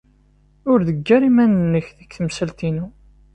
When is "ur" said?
0.71-0.79